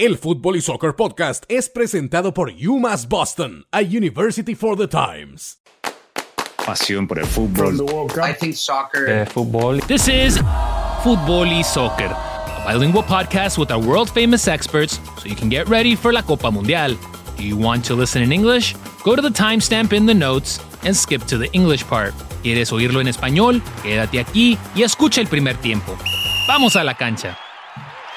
El 0.00 0.16
Fútbol 0.16 0.56
y 0.56 0.62
Soccer 0.62 0.96
Podcast 0.96 1.44
es 1.48 1.68
presentado 1.68 2.32
por 2.32 2.50
UMass 2.50 3.06
Boston, 3.06 3.66
a 3.70 3.82
University 3.82 4.54
for 4.54 4.74
the 4.74 4.88
Times. 4.88 5.58
Pasión 6.64 7.06
por 7.06 7.18
el 7.18 7.26
fútbol. 7.26 7.84
I 8.26 8.32
think 8.32 8.54
soccer. 8.54 9.06
Eh, 9.06 9.26
fútbol. 9.26 9.78
This 9.88 10.08
is 10.08 10.40
Fútbol 11.04 11.52
y 11.52 11.62
Soccer, 11.62 12.08
a 12.10 12.72
bilingual 12.72 13.04
podcast 13.04 13.58
with 13.58 13.70
our 13.70 13.78
world 13.78 14.08
famous 14.08 14.48
experts 14.48 14.98
so 15.18 15.28
you 15.28 15.36
can 15.36 15.50
get 15.50 15.68
ready 15.68 15.94
for 15.94 16.14
la 16.14 16.22
Copa 16.22 16.50
Mundial. 16.50 16.96
Do 17.36 17.42
you 17.42 17.58
want 17.58 17.84
to 17.84 17.94
listen 17.94 18.22
in 18.22 18.32
English? 18.32 18.74
Go 19.04 19.14
to 19.14 19.20
the 19.20 19.28
timestamp 19.28 19.92
in 19.92 20.06
the 20.06 20.14
notes 20.14 20.60
and 20.82 20.96
skip 20.96 21.26
to 21.26 21.36
the 21.36 21.50
English 21.52 21.86
part. 21.86 22.14
¿Quieres 22.42 22.72
oírlo 22.72 23.02
en 23.02 23.08
español? 23.08 23.60
Quédate 23.82 24.18
aquí 24.18 24.56
y 24.74 24.82
escucha 24.82 25.20
el 25.20 25.26
primer 25.26 25.58
tiempo. 25.58 25.94
Vamos 26.48 26.74
a 26.76 26.84
la 26.84 26.94
cancha. 26.94 27.36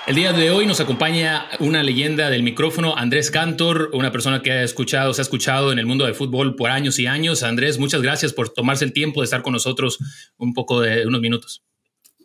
El 0.06 0.16
día 0.16 0.34
de 0.34 0.52
hoy 0.52 0.66
nos 0.66 0.82
acompaña 0.82 1.46
una 1.62 1.82
leyenda 1.82 2.30
del 2.30 2.44
micrófono, 2.44 2.94
Andrés 2.98 3.32
Cantor, 3.32 3.90
una 3.94 4.12
persona 4.12 4.42
que 4.42 4.52
ha 4.52 4.62
escuchado, 4.62 5.14
se 5.14 5.22
ha 5.22 5.24
escuchado 5.24 5.72
en 5.72 5.80
el 5.80 5.86
mundo 5.86 6.04
del 6.04 6.14
fútbol 6.14 6.58
por 6.58 6.72
años 6.72 7.00
y 7.00 7.08
años. 7.08 7.42
Andrés, 7.42 7.80
muchas 7.80 8.02
gracias 8.02 8.34
por 8.34 8.50
tomarse 8.50 8.84
el 8.84 8.92
tiempo 8.92 9.22
de 9.22 9.26
estar 9.26 9.42
con 9.42 9.54
nosotros 9.54 10.00
un 10.38 10.54
poco 10.54 10.82
de 10.82 11.08
unos 11.08 11.22
minutos. 11.22 11.64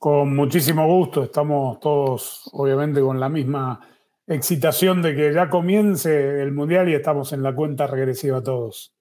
Con 0.01 0.35
muchísimo 0.35 0.89
gusto, 0.89 1.23
estamos 1.23 1.79
todos 1.79 2.51
obviamente 2.53 3.01
con 3.01 3.21
la 3.21 3.29
misma 3.29 3.81
excitación 4.27 5.01
de 5.01 5.15
que 5.15 5.33
ya 5.33 5.49
comience 5.49 6.43
el 6.43 6.51
Mundial 6.51 6.89
y 6.89 6.95
estamos 6.95 7.33
en 7.33 7.45
la 7.45 7.55
cuenta 7.55 7.87
regresiva 7.87 8.43
todos. 8.43 8.93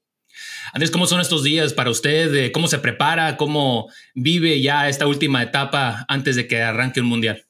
Andrés, 0.72 0.92
¿cómo 0.92 1.08
son 1.08 1.20
estos 1.20 1.44
días 1.44 1.73
para 1.73 1.90
usted? 1.90 2.52
¿Cómo 2.52 2.68
se 2.68 2.78
prepara? 2.78 3.38
¿Cómo 3.38 3.88
vive 4.14 4.62
ya 4.62 4.88
esta 4.88 5.08
última 5.08 5.42
etapa 5.42 6.06
antes 6.08 6.36
de 6.36 6.48
que 6.48 6.62
arranque 6.62 7.02
un 7.02 7.08
Mundial? 7.08 7.47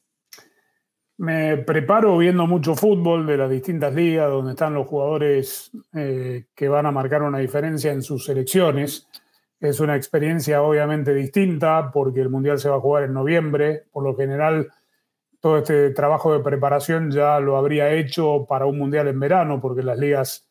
Me 1.19 1.57
preparo 1.57 2.15
viendo 2.19 2.45
mucho 2.45 2.75
fútbol 2.75 3.25
de 3.25 3.37
las 3.37 3.49
distintas 3.49 3.91
ligas 3.91 4.29
donde 4.29 4.51
están 4.51 4.75
los 4.75 4.87
jugadores 4.87 5.71
eh, 5.93 6.45
que 6.53 6.69
van 6.69 6.85
a 6.85 6.91
marcar 6.91 7.23
una 7.23 7.39
diferencia 7.39 7.91
en 7.91 8.03
sus 8.03 8.25
selecciones. 8.25 9.07
Es 9.59 9.79
una 9.79 9.95
experiencia 9.95 10.61
obviamente 10.61 11.15
distinta 11.15 11.89
porque 11.91 12.21
el 12.21 12.29
Mundial 12.29 12.59
se 12.59 12.69
va 12.69 12.75
a 12.75 12.81
jugar 12.81 13.05
en 13.05 13.13
noviembre. 13.13 13.85
Por 13.91 14.03
lo 14.03 14.15
general, 14.15 14.71
todo 15.39 15.57
este 15.57 15.89
trabajo 15.89 16.33
de 16.33 16.43
preparación 16.43 17.09
ya 17.09 17.39
lo 17.39 17.57
habría 17.57 17.91
hecho 17.93 18.45
para 18.47 18.67
un 18.67 18.77
Mundial 18.77 19.07
en 19.07 19.19
verano 19.19 19.59
porque 19.59 19.81
las 19.81 19.97
ligas 19.97 20.47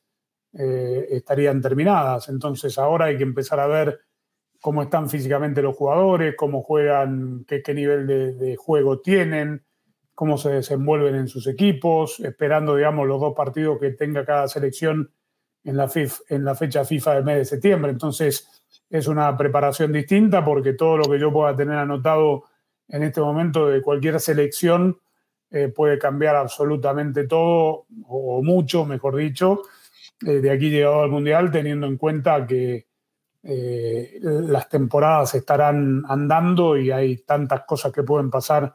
eh, 0.53 1.07
estarían 1.13 1.63
terminadas. 1.63 2.29
Entonces 2.29 2.77
ahora 2.77 3.05
hay 3.05 3.17
que 3.17 3.23
empezar 3.23 3.61
a 3.61 3.69
ver 3.69 4.01
cómo 4.61 4.83
están 4.83 5.09
físicamente 5.09 5.63
los 5.63 5.77
jugadores, 5.77 6.35
cómo 6.37 6.63
juegan, 6.65 7.45
qué, 7.47 7.63
qué 7.63 7.73
nivel 7.73 8.09
de, 8.09 8.33
de 8.33 8.57
juego 8.57 8.99
tienen 8.99 9.63
cómo 10.17 10.39
se 10.39 10.49
desenvuelven 10.49 11.15
en 11.15 11.29
sus 11.29 11.47
equipos, 11.47 12.21
esperando, 12.21 12.75
digamos, 12.75 13.07
los 13.07 13.21
dos 13.21 13.35
partidos 13.35 13.79
que 13.79 13.91
tenga 13.91 14.25
cada 14.25 14.49
selección 14.49 15.11
en 15.63 15.77
la, 15.77 15.89
FIF, 15.89 16.21
en 16.31 16.43
la 16.43 16.55
fecha 16.55 16.87
FIFA 16.87 17.17
del 17.17 17.25
mes 17.25 17.37
de 17.37 17.45
septiembre. 17.45 17.93
Entonces, 17.93 18.65
es 18.89 19.09
una 19.09 19.37
preparación 19.37 19.93
distinta 19.93 20.43
porque 20.43 20.73
todo 20.73 20.97
lo 20.97 21.05
que 21.05 21.19
yo 21.19 21.31
pueda 21.31 21.55
tener 21.55 21.77
anotado 21.77 22.45
en 22.89 23.03
este 23.03 23.21
momento 23.21 23.67
de 23.67 23.83
cualquier 23.83 24.19
selección 24.19 24.99
eh, 25.51 25.69
puede 25.69 25.99
cambiar 25.99 26.35
absolutamente 26.35 27.27
todo, 27.27 27.85
o, 28.07 28.43
mucho, 28.43 28.87
mejor 28.87 29.17
dicho, 29.17 29.65
eh, 30.27 30.41
de 30.41 30.51
aquí 30.51 30.71
llegado 30.71 31.03
al 31.03 31.11
Mundial, 31.11 31.51
teniendo 31.51 31.87
en 31.87 31.99
cuenta 31.99 32.47
que 32.47 32.87
eh, 33.43 34.19
las 34.23 34.71
temporadas 34.71 35.35
estarán 35.35 36.05
andando 36.09 36.79
y 36.79 36.91
hay 36.91 37.19
tantas 37.19 37.67
cosas 37.67 37.93
que 37.93 38.03
pueden 38.03 38.31
pasar 38.31 38.75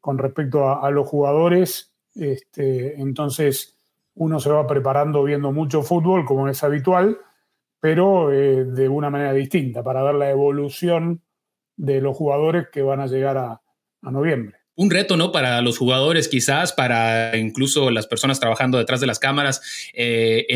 con 0.00 0.18
respecto 0.18 0.68
a, 0.68 0.90
los 0.90 1.08
jugadores. 1.08 1.92
Este, 2.14 3.00
entonces 3.00 3.78
uno 4.14 4.40
se 4.40 4.50
va 4.50 4.66
preparando 4.66 5.22
viendo 5.22 5.52
mucho 5.52 5.82
fútbol, 5.82 6.24
como 6.24 6.48
es 6.48 6.62
habitual, 6.64 7.18
pero 7.80 8.32
eh, 8.32 8.64
de 8.64 8.88
una 8.88 9.10
manera 9.10 9.32
distinta, 9.32 9.82
para 9.82 10.02
ver 10.02 10.16
la 10.16 10.30
evolución 10.30 11.22
de 11.76 12.00
los 12.00 12.16
jugadores 12.16 12.66
que 12.72 12.82
van 12.82 13.00
a 13.00 13.06
llegar 13.06 13.36
a, 13.36 13.62
noviembre 14.00 14.56
un 14.76 14.90
reto, 14.90 15.16
¿no? 15.16 15.32
Para 15.32 15.60
los 15.60 15.76
jugadores, 15.76 16.28
quizás, 16.28 16.72
para 16.72 17.36
incluso 17.36 17.90
las 17.90 18.06
personas 18.06 18.38
trabajando 18.38 18.78
detrás 18.78 19.00
de 19.00 19.08
las 19.08 19.18
cámaras. 19.18 19.60
Eh, 19.92 20.46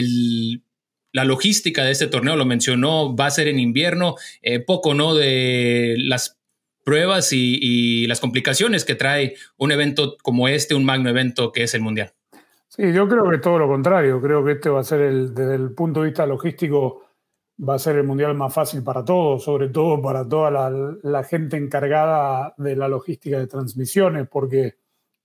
la 1.12 1.25
logística 1.25 1.84
de 1.84 1.91
este 1.91 2.06
torneo, 2.06 2.36
lo 2.36 2.47
mencionó, 2.47 3.16
va 3.16 3.26
a 3.26 3.31
ser 3.32 3.48
en 3.48 3.58
invierno, 3.58 4.14
eh, 4.41 4.60
poco, 4.60 4.94
¿no? 4.94 5.16
De 5.16 5.97
las 5.98 6.38
pruebas 6.84 7.32
y, 7.32 8.06
las 8.06 8.20
complicaciones 8.20 8.84
que 8.84 8.94
trae 8.94 9.34
un 9.56 9.72
evento 9.72 10.16
como 10.22 10.48
este, 10.48 10.75
un 10.75 10.84
magno 10.84 11.09
evento 11.09 11.53
que 11.53 11.62
es 11.62 11.75
el 11.75 11.82
Mundial. 11.82 12.12
Sí, 12.69 12.93
yo 12.93 13.09
creo 13.09 13.28
que 13.31 13.38
todo 13.38 13.59
lo 13.59 13.69
contrario. 13.69 14.20
Creo 14.20 14.44
que 14.44 14.53
este 14.53 14.69
va 14.69 14.81
a 14.81 14.84
ser, 14.84 15.00
el, 15.00 15.34
desde 15.34 15.54
el 15.54 15.72
punto 15.72 16.00
de 16.00 16.06
vista 16.06 16.26
logístico, 16.26 17.03
va 17.69 17.75
a 17.75 17.78
ser 17.78 17.97
el 17.97 18.04
Mundial 18.04 18.34
más 18.34 18.53
fácil 18.53 18.82
para 18.82 19.04
todos, 19.04 19.44
sobre 19.44 19.69
todo 19.69 20.00
para 20.00 20.26
toda 20.26 20.50
la, 20.50 20.97
la 21.03 21.25
gente 21.25 21.56
encargada 21.56 22.54
de 22.56 22.76
la 22.76 22.88
logística 22.88 23.38
de 23.38 23.47
transmisiones, 23.47 24.26
porque 24.28 24.76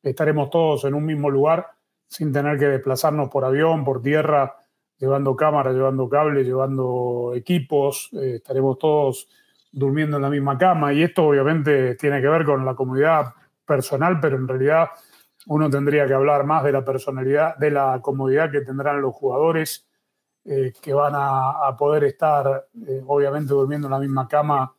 estaremos 0.04 0.50
todos 0.50 0.84
en 0.86 0.94
un 0.94 1.06
mismo 1.06 1.30
lugar 1.30 1.68
sin 2.08 2.32
tener 2.32 2.58
que 2.58 2.68
desplazarnos 2.68 3.30
por 3.30 3.46
avión, 3.46 3.84
por 3.84 4.02
tierra, 4.02 4.56
llevando 4.98 5.36
cámaras, 5.36 5.74
llevando 5.74 6.10
cables, 6.10 6.46
llevando 6.46 7.34
equipos. 7.36 8.10
Eh, 8.14 8.36
estaremos 8.36 8.78
todos 8.78 9.28
durmiendo 9.72 10.18
en 10.18 10.24
la 10.24 10.30
misma 10.30 10.58
cama 10.58 10.94
y 10.94 11.04
esto 11.04 11.26
obviamente 11.26 11.96
tiene 11.96 12.22
que 12.22 12.28
ver 12.28 12.46
con 12.46 12.66
la 12.66 12.76
comodidad 12.76 13.34
personal, 13.66 14.20
pero 14.20 14.38
en 14.38 14.48
realidad 14.48 14.90
uno 15.48 15.70
tendría 15.70 16.06
que 16.08 16.14
hablar 16.14 16.46
más 16.46 16.64
de 16.64 16.72
la 16.72 16.84
personalidad, 16.84 17.58
de 17.58 17.72
la 17.72 18.00
comodidad 18.02 18.52
que 18.52 18.62
tendrán 18.62 19.02
los 19.02 19.14
jugadores 19.14 19.88
eh, 20.46 20.74
que 20.82 20.94
van 20.94 21.14
a, 21.16 21.76
poder 21.78 22.06
estar 22.06 22.68
eh, 22.88 23.04
obviamente 23.06 23.54
durmiendo 23.54 23.88
en 23.88 23.92
la 23.92 24.00
misma 24.00 24.28
cama 24.28 24.74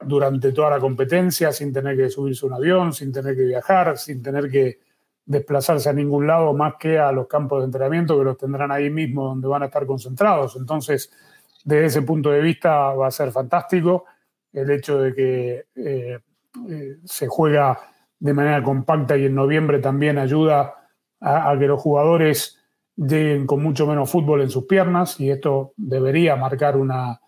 durante 0.00 0.52
toda 0.52 0.70
la 0.70 0.78
competencia 0.78 1.52
sin 1.52 1.72
tener 1.72 1.96
que 1.96 2.10
subirse 2.10 2.46
un 2.46 2.52
avión, 2.52 2.92
sin 2.92 3.12
tener 3.12 3.34
que 3.34 3.44
viajar, 3.44 3.96
sin 3.98 4.22
tener 4.22 4.50
que 4.50 4.78
desplazarse 5.24 5.88
a 5.88 5.92
ningún 5.92 6.26
lado 6.26 6.52
más 6.54 6.74
que 6.78 6.98
a 6.98 7.10
los 7.12 7.26
campos 7.26 7.60
de 7.60 7.64
entrenamiento 7.64 8.16
que 8.16 8.24
los 8.24 8.36
tendrán 8.36 8.70
ahí 8.70 8.90
mismo 8.90 9.24
donde 9.24 9.48
van 9.48 9.62
a 9.62 9.66
estar 9.66 9.86
concentrados. 9.86 10.56
Entonces, 10.56 11.10
desde 11.64 11.86
ese 11.86 12.02
punto 12.02 12.30
de 12.30 12.40
vista 12.40 12.92
va 12.94 13.08
a 13.08 13.10
ser 13.10 13.32
fantástico 13.32 14.04
el 14.56 14.70
hecho 14.70 14.98
de 14.98 15.14
que 15.14 15.66
eh, 15.76 16.18
eh, 16.70 16.96
se 17.04 17.28
juega 17.28 17.78
de 18.18 18.32
manera 18.32 18.62
compacta 18.62 19.16
y 19.16 19.26
en 19.26 19.34
noviembre 19.34 19.80
también 19.80 20.18
ayuda 20.18 20.74
a, 21.20 21.54
que 21.58 21.66
los 21.66 21.80
jugadores 21.80 22.58
lleguen 22.96 23.46
con 23.46 23.62
mucho 23.62 23.86
menos 23.86 24.10
fútbol 24.10 24.40
en 24.40 24.48
sus 24.48 24.64
piernas 24.64 25.20
y 25.20 25.30
esto 25.30 25.74
debería 25.76 26.36
marcar 26.36 26.78
una, 26.78 27.20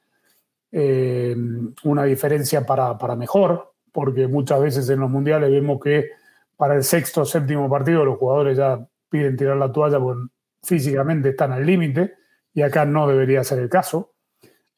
eh, 0.72 1.36
una 1.84 2.04
diferencia 2.04 2.64
para, 2.64 2.96
para, 2.96 3.14
mejor, 3.14 3.74
porque 3.92 4.26
muchas 4.26 4.62
veces 4.62 4.88
en 4.88 5.00
los 5.00 5.10
mundiales 5.10 5.50
vemos 5.50 5.80
que 5.80 6.10
para 6.56 6.76
el 6.76 6.82
sexto 6.82 7.22
o 7.22 7.24
séptimo 7.26 7.68
partido 7.68 8.06
los 8.06 8.18
jugadores 8.18 8.56
ya 8.56 8.80
piden 9.10 9.36
tirar 9.36 9.58
la 9.58 9.70
toalla 9.70 10.00
porque 10.00 10.28
físicamente 10.62 11.30
están 11.30 11.52
al 11.52 11.66
límite 11.66 12.14
y 12.54 12.62
acá 12.62 12.86
no 12.86 13.06
debería 13.06 13.44
ser 13.44 13.58
el 13.58 13.68
caso. 13.68 14.14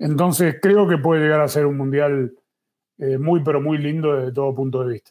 Entonces 0.00 0.56
creo 0.60 0.88
que 0.88 0.98
puede 0.98 1.22
llegar 1.22 1.40
a 1.40 1.48
ser 1.48 1.66
un 1.66 1.76
mundial 1.76 2.32
eh, 3.00 3.18
muy, 3.18 3.42
pero 3.42 3.60
muy 3.60 3.78
lindo 3.78 4.14
desde 4.14 4.32
todo 4.32 4.54
punto 4.54 4.84
de 4.84 4.92
vista. 4.92 5.10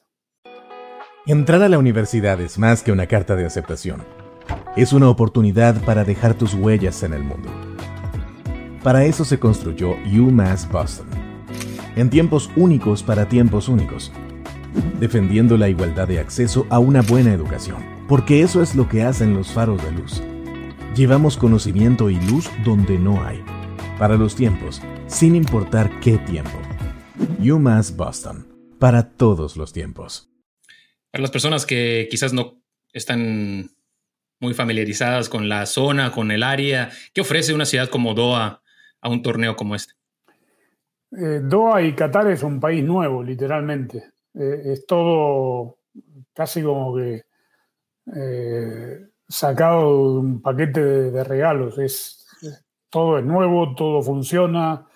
Entrar 1.25 1.61
a 1.63 1.69
la 1.69 1.77
universidad 1.77 2.39
es 2.39 2.57
más 2.57 2.83
que 2.83 2.91
una 2.91 3.07
carta 3.07 3.35
de 3.35 3.45
aceptación. 3.45 4.03
Es 4.75 4.93
una 4.93 5.09
oportunidad 5.09 5.83
para 5.83 6.03
dejar 6.03 6.33
tus 6.35 6.53
huellas 6.53 7.03
en 7.03 7.13
el 7.13 7.23
mundo. 7.23 7.49
Para 8.83 9.03
eso 9.05 9.25
se 9.25 9.39
construyó 9.39 9.95
UMass 10.05 10.69
Boston. 10.71 11.07
En 11.95 12.09
tiempos 12.09 12.49
únicos 12.55 13.03
para 13.03 13.27
tiempos 13.27 13.67
únicos. 13.67 14.11
Defendiendo 14.99 15.57
la 15.57 15.67
igualdad 15.67 16.07
de 16.07 16.19
acceso 16.19 16.65
a 16.69 16.79
una 16.79 17.01
buena 17.01 17.33
educación. 17.33 17.83
Porque 18.07 18.41
eso 18.41 18.61
es 18.61 18.75
lo 18.75 18.87
que 18.87 19.03
hacen 19.03 19.33
los 19.33 19.51
faros 19.51 19.83
de 19.83 19.91
luz. 19.91 20.23
Llevamos 20.95 21.37
conocimiento 21.37 22.09
y 22.09 22.19
luz 22.21 22.49
donde 22.63 22.97
no 22.97 23.23
hay. 23.23 23.43
Para 23.97 24.15
los 24.15 24.35
tiempos, 24.35 24.81
sin 25.07 25.35
importar 25.35 25.99
qué 25.99 26.17
tiempo. 26.19 26.57
UMass 27.39 27.95
Boston, 27.95 28.47
para 28.79 29.11
todos 29.11 29.57
los 29.57 29.73
tiempos. 29.73 30.29
Para 31.11 31.21
las 31.21 31.31
personas 31.31 31.65
que 31.65 32.07
quizás 32.09 32.33
no 32.33 32.61
están 32.93 33.71
muy 34.39 34.53
familiarizadas 34.53 35.29
con 35.29 35.49
la 35.49 35.65
zona, 35.65 36.11
con 36.11 36.31
el 36.31 36.43
área, 36.43 36.89
¿qué 37.13 37.21
ofrece 37.21 37.53
una 37.53 37.65
ciudad 37.65 37.89
como 37.89 38.13
Doha 38.13 38.61
a 39.01 39.09
un 39.09 39.21
torneo 39.21 39.55
como 39.55 39.75
este? 39.75 39.93
Eh, 41.11 41.41
Doha 41.43 41.81
y 41.81 41.93
Qatar 41.93 42.27
es 42.27 42.43
un 42.43 42.59
país 42.59 42.83
nuevo, 42.83 43.23
literalmente. 43.23 44.11
Eh, 44.33 44.61
es 44.65 44.85
todo 44.85 45.79
casi 46.33 46.61
como 46.61 46.95
que 46.95 47.23
eh, 48.15 49.07
sacado 49.27 50.13
de 50.13 50.19
un 50.19 50.41
paquete 50.41 50.81
de, 50.81 51.11
de 51.11 51.23
regalos. 51.23 51.77
Es, 51.79 52.27
es, 52.41 52.63
todo 52.89 53.17
es 53.17 53.25
nuevo, 53.25 53.75
todo 53.75 54.01
funciona. 54.01 54.87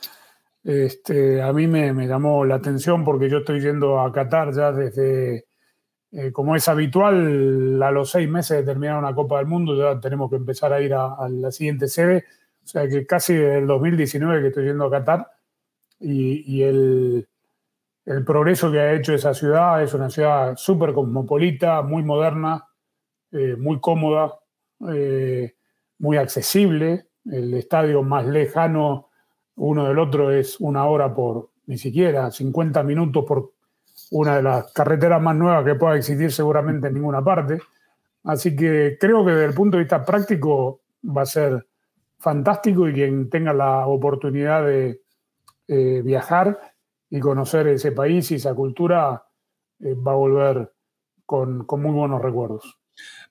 Este, 0.64 1.42
a 1.42 1.52
mí 1.52 1.68
me, 1.68 1.94
me, 1.94 2.08
llamó 2.08 2.46
la 2.46 2.56
atención 2.56 3.04
porque 3.04 3.30
yo 3.30 3.40
estoy 3.40 3.60
yendo 3.60 4.00
a 4.00 4.12
Qatar 4.14 4.54
ya 4.54 4.72
desde 4.72 5.46
eh, 6.16 6.32
como 6.32 6.56
es 6.56 6.68
habitual, 6.68 7.82
a 7.82 7.90
los 7.90 8.12
seis 8.12 8.30
meses 8.30 8.58
de 8.58 8.64
terminar 8.64 9.00
una 9.00 9.16
Copa 9.16 9.40
del 9.40 9.48
Mundo 9.48 9.76
ya 9.76 10.00
tenemos 10.00 10.30
que 10.30 10.36
empezar 10.36 10.72
a 10.72 10.80
ir 10.80 10.94
a, 10.94 11.28
la 11.28 11.52
siguiente 11.52 11.88
sede. 11.88 12.26
O 12.64 12.68
sea 12.68 12.88
que 12.88 13.08
casi 13.08 13.34
desde 13.34 13.58
el 13.58 13.68
2019 13.68 14.42
que 14.42 14.48
estoy 14.50 14.66
yendo 14.66 14.86
a 14.86 14.92
Qatar 14.92 15.28
y, 16.00 16.62
el, 16.62 17.28
progreso 18.26 18.72
que 18.72 18.80
ha 18.80 18.94
hecho 18.94 19.14
esa 19.16 19.34
ciudad 19.34 19.82
es 19.82 19.94
una 19.96 20.10
ciudad 20.10 20.56
súper 20.56 20.94
cosmopolita, 20.94 21.82
muy 21.82 22.04
moderna, 22.04 22.68
eh, 23.32 23.56
muy 23.58 23.80
cómoda, 23.80 24.40
eh, 24.90 25.56
muy 25.98 26.18
accesible. 26.18 27.08
El 27.26 27.56
estadio 27.56 28.04
más 28.04 28.28
lejano 28.28 29.10
uno 29.56 29.88
del 29.88 30.00
otro 30.00 30.32
es 30.32 30.60
una 30.60 30.86
hora 30.86 31.14
por, 31.14 31.50
ni 31.68 31.78
siquiera, 31.78 32.32
50 32.32 32.84
minutos 32.84 33.26
por 33.26 33.52
una 34.12 34.38
de 34.38 34.44
las 34.44 34.72
carreteras 34.74 35.22
más 35.22 35.36
nuevas 35.36 35.64
que 35.66 35.76
pueda 35.76 35.96
existir 35.96 36.32
seguramente 36.32 36.88
en 36.88 36.96
ninguna 36.96 37.24
parte. 37.24 37.60
Así 38.24 38.56
que 38.56 38.98
creo 39.00 39.26
que 39.26 39.32
desde 39.32 39.46
el 39.46 39.54
punto 39.54 39.78
de 39.78 39.84
vista 39.84 40.04
práctico 40.04 40.82
va 41.06 41.24
a 41.24 41.26
ser 41.26 41.68
fantástico 42.20 42.88
y 42.88 42.94
quien 42.94 43.30
tenga 43.30 43.54
la 43.54 43.86
oportunidad 43.88 44.66
de 44.66 45.02
eh, 45.68 46.02
viajar 46.04 46.74
y 47.10 47.20
conocer 47.20 47.68
ese 47.68 47.92
país 47.92 48.32
y 48.32 48.36
esa 48.36 48.56
cultura 48.56 49.24
eh, 49.80 49.94
va 49.94 50.14
a 50.14 50.16
volver 50.16 50.74
con, 51.26 51.66
con 51.66 51.82
muy 51.82 51.92
buenos 51.92 52.22
recuerdos. 52.22 52.80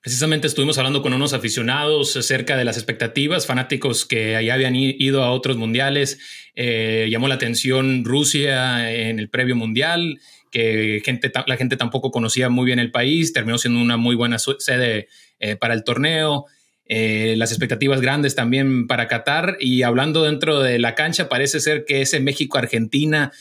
Precisamente 0.03 0.47
estuvimos 0.47 0.77
hablando 0.77 1.01
con 1.01 1.13
unos 1.13 1.31
aficionados 1.31 2.17
acerca 2.17 2.57
de 2.57 2.65
las 2.65 2.75
expectativas, 2.75 3.47
fanáticos 3.47 4.05
que 4.05 4.37
ya 4.45 4.53
habían 4.53 4.75
ido 4.75 5.23
a 5.23 5.31
otros 5.31 5.55
mundiales. 5.55 6.19
Eh, 6.55 7.07
llamó 7.09 7.29
la 7.29 7.35
atención 7.35 8.03
Rusia 8.03 8.91
en 8.93 9.17
el 9.17 9.29
previo 9.29 9.55
mundial 9.55 10.19
que 10.51 11.01
gente, 11.05 11.31
la 11.47 11.55
gente 11.55 11.77
tampoco 11.77 12.11
conocía 12.11 12.49
muy 12.49 12.65
bien 12.65 12.79
el 12.79 12.91
país, 12.91 13.31
terminó 13.31 13.57
siendo 13.57 13.79
una 13.79 13.95
muy 13.95 14.15
buena 14.15 14.39
sede 14.39 15.07
eh, 15.39 15.55
para 15.55 15.73
el 15.73 15.85
torneo. 15.85 16.47
Eh, 16.85 17.35
las 17.37 17.51
expectativas 17.51 18.01
grandes 18.01 18.35
también 18.35 18.87
para 18.87 19.07
Qatar 19.07 19.55
y 19.61 19.83
hablando 19.83 20.23
dentro 20.23 20.59
de 20.59 20.79
la 20.79 20.95
cancha 20.95 21.29
parece 21.29 21.61
ser 21.61 21.85
que 21.85 22.01
ese 22.01 22.19
México-Argentina 22.19 23.31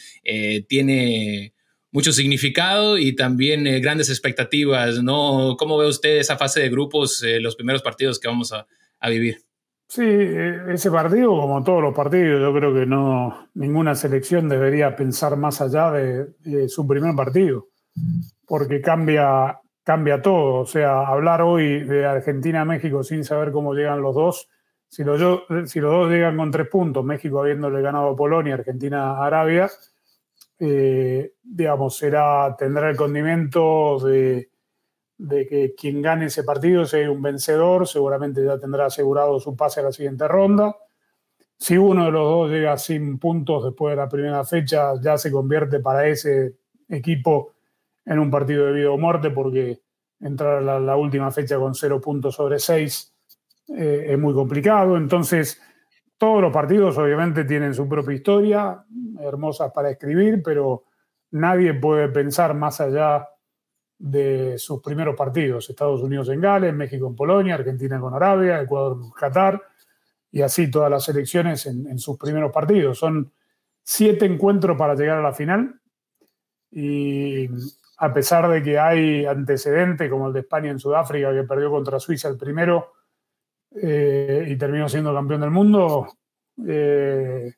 tiene 0.68 1.51
mucho 1.92 2.12
significado 2.12 2.98
y 2.98 3.14
también 3.14 3.64
grandes 3.80 4.08
expectativas, 4.10 5.02
¿no? 5.02 5.56
¿Cómo 5.58 5.78
ve 5.78 5.86
usted 5.86 6.18
esa 6.18 6.36
fase 6.36 6.60
de 6.60 6.70
grupos, 6.70 7.22
los 7.40 7.54
primeros 7.54 7.82
partidos 7.82 8.18
que 8.18 8.28
vamos 8.28 8.52
a, 8.52 8.66
a 8.98 9.08
vivir? 9.10 9.44
Sí, 9.94 10.00
e, 10.02 10.72
ese 10.72 10.90
partido, 10.90 11.28
como 11.38 11.62
todos 11.62 11.82
los 11.82 11.94
partidos, 11.94 12.40
yo 12.40 12.54
creo 12.54 12.72
que 12.72 12.86
no 12.86 13.50
ninguna 13.52 13.94
selección 13.94 14.48
debería 14.48 14.96
pensar 14.96 15.36
más 15.36 15.60
allá 15.60 15.90
de, 15.90 16.66
su 16.70 16.86
primer 16.86 17.14
partido, 17.14 17.68
porque 18.46 18.80
cambia, 18.80 19.60
cambia 19.84 20.22
todo. 20.22 20.60
O 20.60 20.66
sea, 20.66 21.06
hablar 21.06 21.42
hoy 21.42 21.80
de 21.80 22.06
Argentina-México 22.06 23.02
sin 23.02 23.22
saber 23.22 23.52
cómo 23.52 23.74
llegan 23.74 24.00
los 24.00 24.14
dos, 24.14 24.48
si 24.88 25.04
los, 25.04 25.20
dos 25.20 26.10
llegan 26.10 26.38
con 26.38 26.50
tres 26.50 26.68
puntos, 26.68 27.04
México 27.04 27.40
habiéndole 27.40 27.82
ganado 27.82 28.08
a 28.12 28.16
Polonia, 28.16 28.54
Argentina 28.54 29.22
Arabia, 29.22 29.70
eh, 30.64 31.34
digamos, 31.42 31.96
será, 31.96 32.54
tendrá 32.56 32.88
el 32.88 32.96
condimento 32.96 33.98
de 33.98 34.48
que 35.18 35.74
quien 35.76 36.00
gane 36.00 36.26
ese 36.26 36.44
partido 36.44 36.84
sea 36.84 37.10
un 37.10 37.20
vencedor, 37.20 37.88
seguramente 37.88 38.44
ya 38.44 38.60
tendrá 38.60 38.86
asegurado 38.86 39.40
su 39.40 39.56
pase 39.56 39.80
a 39.80 39.82
la 39.82 39.92
siguiente 39.92 40.28
ronda. 40.28 40.76
Si 41.56 41.76
uno 41.76 42.04
de 42.04 42.12
los 42.12 42.28
dos 42.28 42.50
llega 42.50 42.76
sin 42.76 43.18
puntos 43.18 43.64
después 43.64 43.92
de 43.92 43.96
la 43.96 44.08
primera 44.08 44.44
fecha, 44.44 44.92
ya 45.00 45.18
se 45.18 45.32
convierte 45.32 45.80
para 45.80 46.06
ese 46.06 46.54
equipo 46.88 47.54
en 48.04 48.20
un 48.20 48.30
partido 48.30 48.66
de 48.66 48.72
vida 48.72 48.90
o 48.92 48.98
muerte, 48.98 49.30
porque 49.30 49.80
entrar 50.20 50.68
a 50.68 50.78
la, 50.78 50.96
última 50.96 51.32
fecha 51.32 51.58
con 51.58 51.74
cero 51.74 52.00
puntos 52.00 52.36
sobre 52.36 52.60
seis 52.60 53.12
eh, 53.76 54.06
es 54.10 54.18
muy 54.18 54.32
complicado. 54.32 54.96
Entonces, 54.96 55.60
todos 56.22 56.40
los 56.40 56.52
partidos 56.52 56.96
obviamente 56.98 57.44
tienen 57.44 57.74
su 57.74 57.88
propia 57.88 58.14
historia, 58.14 58.84
hermosas 59.18 59.72
para 59.72 59.90
escribir, 59.90 60.40
pero 60.40 60.84
nadie 61.32 61.74
puede 61.74 62.10
pensar 62.10 62.54
más 62.54 62.80
allá 62.80 63.28
de 63.98 64.56
sus 64.56 64.80
primeros 64.80 65.16
partidos, 65.16 65.68
Estados 65.68 66.00
Unidos 66.00 66.28
en 66.28 66.40
Gales, 66.40 66.72
México 66.72 67.08
en 67.08 67.16
Polonia, 67.16 67.56
Argentina 67.56 67.98
con 67.98 68.14
Arabia, 68.14 68.62
Ecuador 68.62 68.98
en 69.02 69.10
Qatar, 69.10 69.62
y 70.30 70.42
así 70.42 70.70
todas 70.70 70.92
las 70.92 71.02
selecciones 71.02 71.66
en, 71.66 71.98
sus 71.98 72.16
primeros 72.18 72.52
partidos. 72.52 73.00
Son 73.00 73.32
siete 73.82 74.24
encuentros 74.24 74.78
para 74.78 74.94
llegar 74.94 75.18
a 75.18 75.22
la 75.22 75.32
final, 75.32 75.80
y 76.70 77.48
a 77.98 78.12
pesar 78.12 78.48
de 78.48 78.62
que 78.62 78.78
hay 78.78 79.26
antecedentes 79.26 80.08
como 80.08 80.28
el 80.28 80.34
de 80.34 80.40
España 80.40 80.70
en 80.70 80.78
Sudáfrica, 80.78 81.32
que 81.32 81.42
perdió 81.42 81.68
contra 81.68 81.98
Suiza 81.98 82.28
el 82.28 82.36
primero 82.36 82.92
eh, 83.80 84.46
y 84.48 84.56
terminó 84.56 84.88
siendo 84.88 85.14
campeón 85.14 85.40
del 85.40 85.50
mundo, 85.50 86.18
eh, 86.66 87.52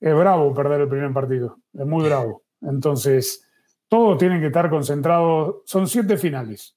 es 0.00 0.14
bravo 0.14 0.54
perder 0.54 0.82
el 0.82 0.88
primer 0.88 1.12
partido, 1.12 1.58
es 1.72 1.86
muy 1.86 2.04
bravo. 2.04 2.42
Entonces, 2.62 3.48
todos 3.88 4.18
tienen 4.18 4.40
que 4.40 4.48
estar 4.48 4.68
concentrados. 4.68 5.56
Son 5.64 5.86
siete 5.86 6.16
finales 6.16 6.76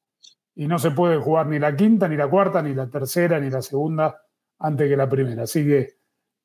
y 0.55 0.67
no 0.67 0.79
se 0.79 0.91
puede 0.91 1.17
jugar 1.17 1.47
ni 1.47 1.59
la 1.59 1.75
quinta, 1.75 2.07
ni 2.07 2.15
la 2.15 2.27
cuarta, 2.27 2.61
ni 2.61 2.73
la 2.73 2.89
tercera, 2.89 3.39
ni 3.39 3.49
la 3.49 3.61
segunda 3.61 4.21
antes 4.59 4.89
que 4.89 4.95
la 4.95 5.09
primera. 5.09 5.43
Así 5.43 5.65
que 5.65 5.95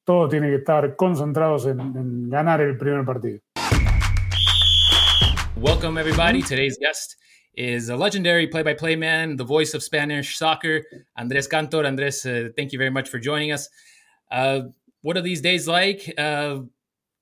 todos 0.04 0.30
tienen 0.30 0.50
que 0.50 0.56
estar 0.56 0.96
concentrados 0.96 1.66
en, 1.66 1.80
en 1.80 2.28
ganar 2.28 2.60
el 2.60 2.76
primer 2.76 3.04
partido. 3.04 3.40
Welcome, 5.56 6.00
everybody. 6.00 6.42
Today's 6.42 6.78
guest 6.78 7.14
is 7.56 7.88
a 7.88 7.96
legendary 7.96 8.46
play 8.46 8.62
by 8.62 8.74
play 8.74 8.96
man, 8.96 9.36
the 9.36 9.44
voice 9.44 9.74
of 9.74 9.82
Spanish 9.82 10.38
soccer, 10.38 10.82
Andres 11.16 11.46
Cantor. 11.46 11.84
Andres, 11.86 12.24
uh, 12.26 12.48
thank 12.56 12.72
you 12.72 12.78
very 12.78 12.90
much 12.90 13.08
for 13.08 13.18
joining 13.18 13.52
us. 13.52 13.68
Uh, 14.30 14.62
what 15.02 15.16
are 15.16 15.22
these 15.22 15.40
days 15.40 15.68
like? 15.68 16.12
Uh, 16.18 16.60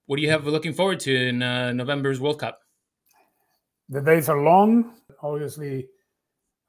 what 0.07 0.17
do 0.17 0.23
you 0.23 0.31
have 0.31 0.47
looking 0.47 0.73
forward 0.73 1.01
to 1.01 1.15
in 1.15 1.43
uh, 1.43 1.73
November's 1.73 2.21
World 2.21 2.41
Cup? 2.41 2.63
the 3.93 4.01
days 4.01 4.29
are 4.29 4.43
long. 4.43 4.95
Obviously, 5.23 5.87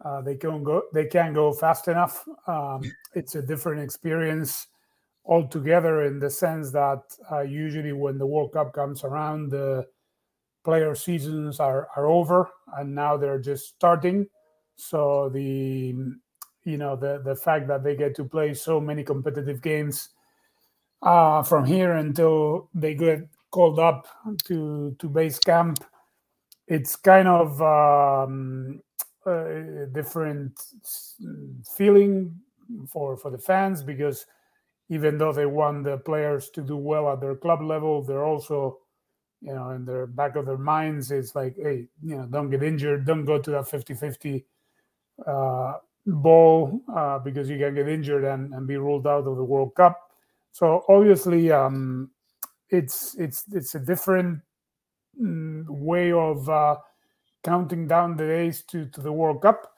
uh, 0.04 0.22
they 0.22 0.36
can 0.36 0.64
go 0.64 0.84
they 0.94 1.06
can't 1.06 1.34
go 1.34 1.54
fast 1.54 1.88
enough. 1.88 2.26
Um, 2.48 2.82
it's 3.16 3.36
a 3.36 3.42
different 3.42 3.82
experience 3.82 4.68
altogether 5.26 6.04
in 6.04 6.20
the 6.20 6.30
sense 6.30 6.72
that 6.72 7.02
uh, 7.32 7.42
usually 7.42 7.94
when 7.94 8.18
the 8.18 8.26
World 8.26 8.52
Cup 8.52 8.74
comes 8.74 9.06
around, 9.06 9.52
player 10.64 10.96
seasons 10.96 11.60
are 11.60 11.88
are 11.96 12.08
over, 12.08 12.50
and 12.78 12.94
now 12.96 13.18
they're 13.18 13.40
just 13.40 13.68
starting. 13.70 14.28
So 14.76 15.30
the 15.30 15.96
you 16.66 16.78
know 16.78 16.96
the 16.96 17.22
the 17.24 17.36
fact 17.36 17.68
that 17.68 17.84
they 17.84 17.96
get 17.96 18.16
to 18.16 18.26
play 18.26 18.54
so 18.54 18.80
many 18.80 19.04
competitive 19.04 19.62
games 19.62 20.10
uh, 21.02 21.44
from 21.44 21.66
here 21.66 21.94
until 21.94 22.70
they 22.74 22.96
get 22.96 23.28
called 23.52 23.80
up 23.80 24.08
to 24.46 24.96
to 25.00 25.10
base 25.10 25.40
camp 25.40 25.84
it's 26.68 26.96
kind 26.96 27.28
of 27.28 27.62
um, 27.62 28.82
a 29.26 29.86
different 29.92 30.60
feeling 31.76 32.36
for 32.88 33.18
for 33.18 33.32
the 33.32 33.38
fans 33.38 33.84
because 33.84 34.26
even 34.90 35.18
though 35.18 35.34
they 35.34 35.46
want 35.46 35.84
the 35.84 35.98
players 35.98 36.50
to 36.52 36.62
do 36.62 36.78
well 36.78 37.12
at 37.12 37.22
their 37.22 37.36
club 37.36 37.62
level, 37.62 38.04
they're 38.04 38.26
also, 38.26 38.80
you 39.44 39.54
know, 39.54 39.72
in 39.72 39.86
their 39.86 40.08
back 40.08 40.36
of 40.36 40.46
their 40.46 40.58
minds, 40.58 41.12
it's 41.12 41.36
like, 41.36 41.56
hey, 41.58 41.88
you 42.04 42.18
know, 42.18 42.26
don't 42.26 42.50
get 42.50 42.64
injured, 42.64 43.06
don't 43.06 43.26
go 43.26 43.40
to 43.40 43.52
that 43.52 43.68
50 43.68 43.94
50 43.94 44.46
uh, 45.28 45.74
ball 46.08 46.82
uh, 46.96 47.20
because 47.20 47.50
you 47.50 47.58
can 47.60 47.76
get 47.76 47.88
injured 47.90 48.24
and, 48.24 48.54
and 48.54 48.68
be 48.68 48.78
ruled 48.78 49.08
out 49.08 49.28
of 49.28 49.38
the 49.38 49.44
World 49.44 49.76
Cup. 49.76 50.00
So 50.52 50.86
obviously, 50.90 51.52
um, 51.52 52.12
it's 52.70 53.16
it's 53.20 53.46
it's 53.52 53.76
a 53.76 53.80
different 53.80 54.40
Mm, 55.22 55.66
way 55.70 56.12
of 56.12 56.50
uh, 56.50 56.76
counting 57.44 57.88
down 57.88 58.18
the 58.18 58.26
days 58.26 58.64
to, 58.64 58.86
to 58.88 59.02
the 59.02 59.12
World 59.12 59.42
Cup. 59.42 59.72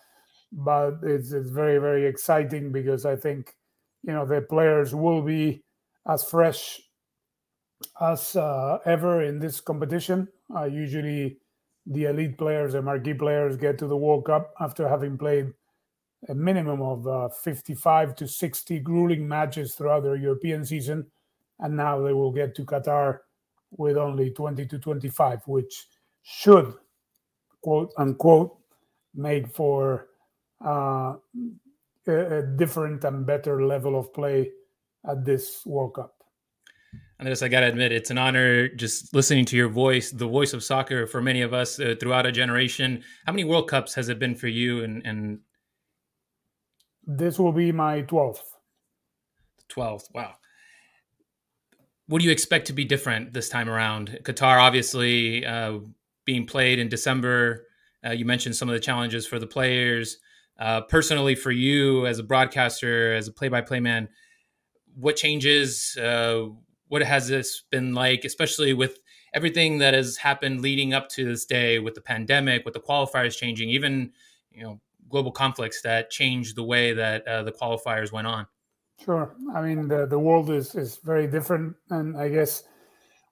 But 0.51 0.99
it's, 1.03 1.31
it's 1.31 1.49
very, 1.49 1.77
very 1.79 2.05
exciting 2.05 2.71
because 2.71 3.05
I 3.05 3.15
think, 3.17 3.55
you 4.03 4.13
know, 4.13 4.25
the 4.25 4.41
players 4.41 4.95
will 4.95 5.21
be 5.21 5.63
as 6.07 6.23
fresh 6.23 6.81
as 8.01 8.35
uh, 8.35 8.79
ever 8.85 9.23
in 9.23 9.39
this 9.39 9.59
competition. 9.59 10.27
Uh, 10.55 10.65
usually, 10.65 11.37
the 11.85 12.05
elite 12.05 12.37
players, 12.37 12.73
the 12.73 12.81
marquee 12.81 13.13
players, 13.13 13.57
get 13.57 13.77
to 13.79 13.87
the 13.87 13.97
World 13.97 14.25
Cup 14.25 14.53
after 14.59 14.87
having 14.87 15.17
played 15.17 15.53
a 16.29 16.33
minimum 16.33 16.81
of 16.81 17.07
uh, 17.07 17.29
55 17.29 18.15
to 18.15 18.27
60 18.27 18.79
grueling 18.79 19.27
matches 19.27 19.75
throughout 19.75 20.03
their 20.03 20.15
European 20.15 20.65
season. 20.65 21.05
And 21.59 21.75
now 21.77 22.01
they 22.01 22.13
will 22.13 22.31
get 22.31 22.55
to 22.55 22.65
Qatar 22.65 23.19
with 23.71 23.97
only 23.97 24.31
20 24.31 24.65
to 24.65 24.79
25, 24.79 25.41
which 25.47 25.87
should, 26.23 26.73
quote 27.61 27.93
unquote, 27.97 28.57
make 29.13 29.47
for 29.47 30.07
uh, 30.65 31.15
a, 32.07 32.37
a 32.37 32.41
different 32.41 33.03
and 33.03 33.25
better 33.25 33.63
level 33.65 33.97
of 33.97 34.13
play 34.13 34.51
at 35.07 35.23
this 35.23 35.65
World 35.65 35.95
Cup. 35.95 36.14
Andres, 37.19 37.41
I 37.41 37.47
gotta 37.47 37.67
admit, 37.67 37.93
it's 37.93 38.09
an 38.09 38.17
honor 38.17 38.67
just 38.67 39.13
listening 39.13 39.45
to 39.45 39.55
your 39.55 39.69
voice, 39.69 40.11
the 40.11 40.27
voice 40.27 40.51
of 40.51 40.63
soccer 40.63 41.07
for 41.07 41.21
many 41.21 41.41
of 41.41 41.53
us 41.53 41.79
uh, 41.79 41.95
throughout 41.99 42.25
a 42.25 42.31
generation. 42.31 43.03
How 43.25 43.31
many 43.31 43.45
World 43.45 43.69
Cups 43.69 43.93
has 43.95 44.09
it 44.09 44.19
been 44.19 44.35
for 44.35 44.47
you? 44.47 44.83
And, 44.83 45.05
and 45.05 45.39
this 47.05 47.39
will 47.39 47.53
be 47.53 47.71
my 47.71 48.01
twelfth. 48.01 48.57
Twelfth. 49.69 50.09
Wow. 50.13 50.33
What 52.07 52.19
do 52.19 52.25
you 52.25 52.31
expect 52.31 52.67
to 52.67 52.73
be 52.73 52.83
different 52.83 53.33
this 53.33 53.47
time 53.47 53.69
around? 53.69 54.19
Qatar, 54.23 54.61
obviously, 54.61 55.45
uh, 55.45 55.79
being 56.25 56.45
played 56.45 56.79
in 56.79 56.89
December. 56.89 57.65
Uh, 58.05 58.11
you 58.11 58.25
mentioned 58.25 58.55
some 58.55 58.67
of 58.67 58.73
the 58.73 58.79
challenges 58.79 59.25
for 59.25 59.39
the 59.39 59.47
players. 59.47 60.17
Uh, 60.59 60.81
personally, 60.81 61.33
for 61.33 61.51
you 61.51 62.05
as 62.05 62.19
a 62.19 62.23
broadcaster, 62.23 63.13
as 63.13 63.27
a 63.27 63.31
play-by-play 63.31 63.79
man, 63.79 64.09
what 64.95 65.15
changes? 65.15 65.97
What 66.95 67.03
has 67.03 67.27
this 67.27 67.63
been 67.69 67.93
like, 67.93 68.23
especially 68.23 68.73
with 68.73 68.99
everything 69.33 69.79
that 69.79 69.93
has 69.93 70.15
happened 70.15 70.61
leading 70.61 70.93
up 70.93 71.09
to 71.09 71.25
this 71.25 71.43
day, 71.43 71.77
with 71.77 71.93
the 71.93 71.99
pandemic, 71.99 72.63
with 72.63 72.73
the 72.73 72.79
qualifiers 72.79 73.37
changing, 73.37 73.69
even 73.69 74.13
you 74.49 74.63
know 74.63 74.79
global 75.09 75.33
conflicts 75.33 75.81
that 75.81 76.09
changed 76.09 76.55
the 76.55 76.63
way 76.63 76.93
that 76.93 77.27
uh, 77.27 77.43
the 77.43 77.51
qualifiers 77.51 78.13
went 78.13 78.27
on. 78.27 78.47
Sure, 79.03 79.35
I 79.53 79.61
mean 79.61 79.89
the 79.89 80.05
the 80.05 80.17
world 80.17 80.49
is 80.49 80.73
is 80.73 80.95
very 81.03 81.27
different, 81.27 81.75
and 81.89 82.15
I 82.15 82.29
guess 82.29 82.63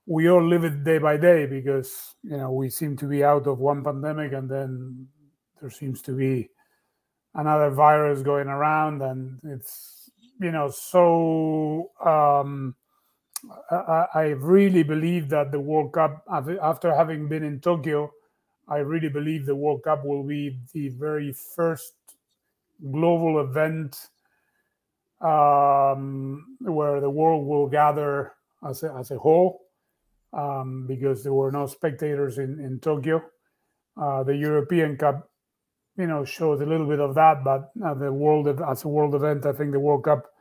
we 0.06 0.30
all 0.30 0.46
live 0.46 0.66
it 0.66 0.84
day 0.84 0.98
by 0.98 1.16
day 1.16 1.46
because 1.46 2.16
you 2.22 2.36
know 2.36 2.52
we 2.52 2.70
seem 2.70 2.98
to 2.98 3.06
be 3.06 3.24
out 3.24 3.48
of 3.48 3.60
one 3.60 3.82
pandemic 3.82 4.34
and 4.34 4.50
then 4.50 5.08
there 5.62 5.70
seems 5.70 6.02
to 6.02 6.12
be 6.12 6.50
another 7.36 7.70
virus 7.70 8.24
going 8.24 8.50
around 8.50 9.02
and 9.02 9.40
it's 9.46 10.12
you 10.42 10.52
know 10.52 10.70
so 10.70 11.92
um 12.06 12.76
I, 13.70 14.08
I 14.14 14.24
really 14.40 14.84
believe 14.84 15.30
that 15.30 15.52
the 15.52 15.60
World 15.60 15.94
Cup, 15.94 16.24
after 16.30 16.96
having 16.96 17.28
been 17.28 17.44
in 17.44 17.60
Tokyo, 17.60 18.12
I 18.68 18.78
really 18.78 19.10
believe 19.10 19.46
the 19.46 19.56
World 19.56 19.84
Cup 19.84 20.06
will 20.06 20.24
be 20.24 20.60
the 20.74 20.90
very 20.90 21.34
first 21.34 21.94
global 22.92 23.42
event 23.42 24.10
um, 25.22 26.58
where 26.60 27.00
the 27.00 27.10
world 27.10 27.46
will 27.46 27.68
gather 27.68 28.34
as 28.68 28.84
a, 28.84 28.94
as 28.94 29.12
a 29.12 29.18
whole 29.18 29.62
um, 30.34 30.86
because 30.88 31.24
there 31.24 31.34
were 31.34 31.52
no 31.52 31.66
spectators 31.66 32.38
in, 32.38 32.60
in 32.60 32.80
Tokyo. 32.80 33.24
Uh, 34.00 34.24
the 34.24 34.36
European 34.36 34.98
Cup, 34.98 35.30
you 35.98 36.08
know, 36.08 36.26
shows 36.26 36.62
a 36.62 36.66
little 36.66 36.88
bit 36.88 37.00
of 37.00 37.16
that, 37.16 37.44
but 37.44 37.72
uh, 37.86 37.94
the 37.94 38.12
world 38.12 38.48
as 38.48 38.84
a 38.84 38.88
world 38.88 39.16
event, 39.16 39.46
I 39.46 39.54
think 39.54 39.72
the 39.72 39.80
World 39.80 40.04
Cup 40.04 40.33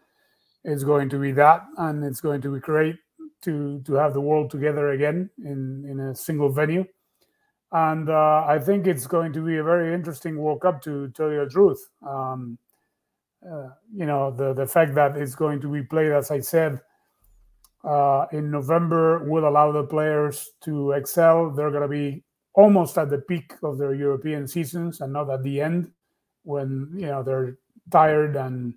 is 0.65 0.85
going 0.85 1.09
to 1.11 1.19
be 1.19 1.33
that, 1.33 1.63
and 1.79 2.05
it's 2.05 2.21
going 2.21 2.41
to 2.43 2.55
be 2.55 2.61
great 2.61 2.97
to 3.43 3.83
to 3.85 3.95
have 3.95 4.13
the 4.13 4.21
world 4.21 4.51
together 4.51 4.91
again 4.91 5.31
in 5.45 5.85
in 5.89 6.01
a 6.01 6.15
single 6.15 6.49
venue. 6.49 6.85
And 7.73 8.11
uh, 8.11 8.45
I 8.47 8.59
think 8.59 8.87
it's 8.87 9.07
going 9.07 9.33
to 9.33 9.45
be 9.45 9.57
a 9.57 9.65
very 9.65 9.95
interesting 9.95 10.37
World 10.37 10.61
Cup 10.61 10.83
to 10.83 11.09
tell 11.11 11.31
you 11.33 11.45
the 11.45 11.51
truth. 11.51 11.89
Um, 12.07 12.59
uh, 13.45 13.71
you 13.93 14.07
know, 14.07 14.31
the 14.31 14.53
the 14.53 14.67
fact 14.67 14.95
that 14.95 15.17
it's 15.17 15.35
going 15.35 15.61
to 15.63 15.69
be 15.69 15.83
played, 15.83 16.13
as 16.13 16.31
I 16.31 16.41
said, 16.41 16.81
uh, 17.85 18.27
in 18.31 18.51
November 18.51 19.25
will 19.25 19.49
allow 19.49 19.73
the 19.73 19.85
players 19.85 20.51
to 20.65 20.93
excel. 20.93 21.51
They're 21.51 21.71
going 21.71 21.83
to 21.83 21.89
be 21.89 22.25
almost 22.55 22.99
at 22.99 23.11
the 23.11 23.19
peak 23.19 23.55
of 23.63 23.79
their 23.79 23.95
European 23.95 24.47
seasons 24.47 25.01
and 25.01 25.13
not 25.13 25.31
at 25.31 25.43
the 25.43 25.61
end 25.61 25.91
when 26.45 26.93
you 26.95 27.07
know 27.07 27.23
they're 27.23 27.57
tired 27.91 28.37
and 28.37 28.75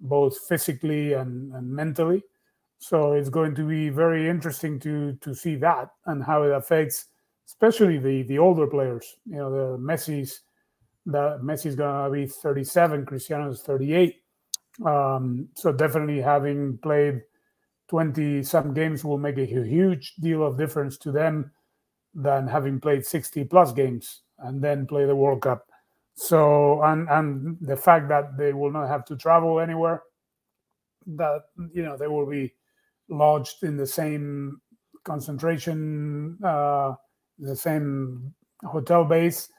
both 0.00 0.38
physically 0.48 1.14
and, 1.14 1.52
and 1.52 1.68
mentally. 1.68 2.22
So 2.78 3.12
it's 3.12 3.30
going 3.30 3.54
to 3.54 3.66
be 3.66 3.88
very 3.88 4.28
interesting 4.28 4.78
to 4.80 5.14
to 5.22 5.34
see 5.34 5.56
that 5.56 5.90
and 6.06 6.22
how 6.22 6.42
it 6.42 6.52
affects, 6.52 7.06
especially 7.46 7.98
the 7.98 8.22
the 8.24 8.38
older 8.38 8.66
players. 8.66 9.16
You 9.24 9.36
know, 9.36 9.50
the 9.50 9.78
Messi's. 9.78 10.40
The 11.08 11.38
Messi's 11.40 11.76
gonna 11.76 12.10
be 12.10 12.26
37, 12.26 13.06
Cristiano 13.06 13.48
is 13.48 13.62
38. 13.62 14.16
Um, 14.84 15.48
so 15.54 15.72
definitely 15.72 16.20
having 16.20 16.78
played 16.78 17.22
20 17.88 18.42
some 18.42 18.74
games 18.74 19.04
will 19.04 19.18
make 19.18 19.38
a 19.38 19.46
huge 19.46 20.14
deal 20.16 20.44
of 20.44 20.58
difference 20.58 20.98
to 20.98 21.12
them 21.12 21.50
than 22.14 22.48
having 22.48 22.80
played 22.80 23.06
60 23.06 23.44
plus 23.44 23.72
games 23.72 24.22
and 24.38 24.60
then 24.60 24.86
play 24.86 25.04
the 25.04 25.14
World 25.14 25.42
Cup. 25.42 25.68
So 26.16 26.82
and 26.82 27.08
and 27.10 27.58
the 27.60 27.76
fact 27.76 28.08
that 28.08 28.36
they 28.38 28.52
will 28.52 28.72
not 28.72 28.88
have 28.88 29.04
to 29.06 29.16
travel 29.16 29.60
anywhere, 29.60 30.02
that 31.06 31.42
you 31.72 31.82
know 31.84 31.96
they 31.96 32.08
will 32.08 32.26
be 32.26 32.54
lodged 33.08 33.62
in 33.62 33.76
the 33.76 33.86
same 33.86 34.60
concentration, 35.04 36.38
uh, 36.42 36.94
the 37.38 37.54
same 37.54 38.34
hotel 38.64 39.04
base, 39.04 39.50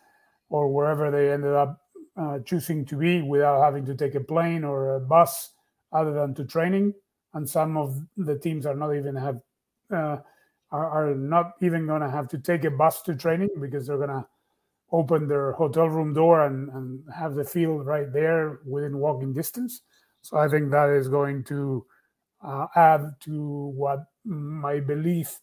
or 0.50 0.74
wherever 0.74 1.12
they 1.12 1.32
ended 1.32 1.54
up 1.54 1.80
uh, 2.20 2.40
choosing 2.40 2.86
to 2.86 2.96
be 2.98 3.22
without 3.22 3.62
having 3.64 3.86
to 3.86 3.96
take 3.96 4.16
a 4.16 4.20
plane 4.20 4.64
or 4.64 4.96
a 4.96 5.00
bus 5.00 5.52
other 5.94 6.12
than 6.12 6.34
to 6.34 6.44
training. 6.44 6.94
And 7.36 7.48
some 7.48 7.78
of 7.78 8.02
the 8.18 8.38
teams 8.38 8.66
are 8.66 8.76
not 8.76 8.96
even 8.96 9.16
have 9.16 9.42
uh, 9.94 10.18
are, 10.72 11.12
are 11.12 11.16
not 11.16 11.54
even 11.62 11.86
going 11.86 12.02
to 12.02 12.10
have 12.10 12.28
to 12.30 12.40
take 12.40 12.66
a 12.66 12.72
bus 12.72 13.04
to 13.04 13.16
training 13.16 13.50
because 13.62 13.86
they're 13.86 13.98
going 13.98 14.10
to 14.10 14.26
open 14.92 15.28
their 15.28 15.52
hotel 15.54 15.88
room 15.88 16.14
door 16.14 16.46
and, 16.46 16.70
and 16.70 17.04
have 17.14 17.36
the 17.36 17.44
field 17.44 17.86
right 17.86 18.12
there 18.14 18.60
within 18.66 18.98
walking 18.98 19.34
distance. 19.34 19.82
So 20.22 20.38
I 20.38 20.48
think 20.48 20.72
that 20.72 20.90
is 20.90 21.08
going 21.08 21.44
to 21.46 21.86
uh, 22.46 22.68
add 22.76 23.02
to 23.22 23.74
what 23.76 24.00
my 24.26 24.80
belief 24.80 25.40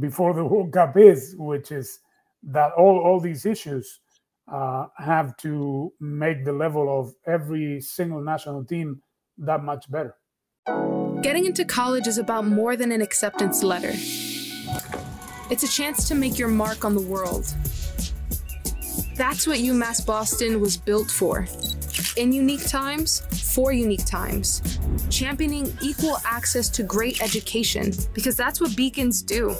before 0.00 0.34
the 0.34 0.44
World 0.44 0.72
Cup 0.72 0.96
is, 0.96 1.34
which 1.38 1.72
is 1.72 1.98
that 2.42 2.72
all, 2.76 2.98
all 2.98 3.20
these 3.20 3.46
issues 3.46 4.00
uh, 4.52 4.86
have 4.98 5.36
to 5.38 5.92
make 6.00 6.44
the 6.44 6.52
level 6.52 7.00
of 7.00 7.14
every 7.26 7.80
single 7.80 8.20
national 8.20 8.64
team 8.64 9.00
that 9.38 9.62
much 9.62 9.90
better. 9.90 10.14
Getting 11.22 11.46
into 11.46 11.64
college 11.64 12.06
is 12.06 12.18
about 12.18 12.46
more 12.46 12.76
than 12.76 12.92
an 12.92 13.00
acceptance 13.00 13.62
letter. 13.62 13.92
It's 15.48 15.62
a 15.62 15.68
chance 15.68 16.08
to 16.08 16.14
make 16.14 16.38
your 16.38 16.48
mark 16.48 16.84
on 16.84 16.94
the 16.94 17.00
world 17.00 17.54
that's 19.16 19.46
what 19.46 19.58
UMass 19.58 20.04
Boston 20.04 20.60
was 20.60 20.76
built 20.76 21.10
for. 21.10 21.46
In 22.16 22.32
unique 22.32 22.66
times, 22.68 23.20
for 23.54 23.72
unique 23.72 24.04
times. 24.04 24.78
Championing 25.10 25.76
equal 25.82 26.18
access 26.24 26.68
to 26.70 26.82
great 26.82 27.22
education, 27.22 27.92
because 28.12 28.36
that's 28.36 28.60
what 28.60 28.76
beacons 28.76 29.22
do. 29.22 29.54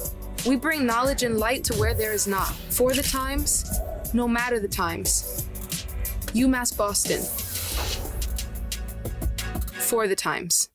We 0.47 0.57
bring 0.57 0.87
knowledge 0.87 1.23
and 1.23 1.39
light 1.39 1.65
to 1.65 1.75
where 1.75 1.95
there 1.95 2.13
is 2.13 2.27
not. 2.27 2.53
For 2.71 2.93
the 2.93 3.03
times, 3.03 3.81
no 4.13 4.29
matter 4.29 4.61
the 4.61 4.69
times. 4.69 5.47
UMass 6.35 6.77
Boston. 6.77 7.23
For 9.81 10.07
the 10.07 10.17
times. 10.17 10.69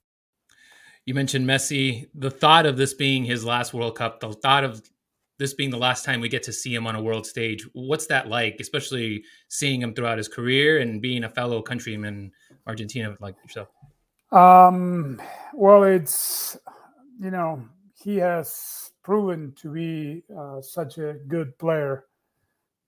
You 1.06 1.14
mentioned 1.14 1.48
Messi. 1.48 2.08
The 2.16 2.32
thought 2.32 2.66
of 2.66 2.78
this 2.78 2.94
being 2.94 3.26
his 3.26 3.46
last 3.46 3.74
World 3.74 3.96
Cup, 3.96 4.20
the 4.20 4.34
thought 4.34 4.64
of 4.64 4.82
this 5.42 5.56
being 5.56 5.72
the 5.72 5.78
last 5.78 6.06
time 6.06 6.22
we 6.22 6.30
get 6.30 6.44
to 6.44 6.54
see 6.54 6.74
him 6.74 6.86
on 6.86 6.96
a 6.96 7.02
world 7.02 7.26
stage. 7.26 7.68
What's 7.74 8.06
that 8.08 8.30
like, 8.30 8.58
especially 8.60 9.24
seeing 9.50 9.82
him 9.82 9.94
throughout 9.94 10.20
his 10.20 10.28
career 10.28 10.80
and 10.80 11.02
being 11.02 11.24
a 11.24 11.30
fellow 11.30 11.62
countryman 11.64 12.32
Argentina 12.68 13.18
like 13.20 13.36
yourself? 13.44 13.70
Um, 14.32 15.20
well, 15.54 15.84
it's 15.84 16.58
you 17.20 17.32
know 17.32 17.64
he 18.02 18.18
has 18.18 18.92
proven 19.04 19.54
to 19.62 19.74
be 19.74 20.24
uh, 20.38 20.62
such 20.62 21.00
a 21.00 21.16
good 21.28 21.58
player. 21.58 22.06